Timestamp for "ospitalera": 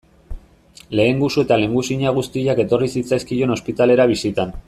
3.59-4.11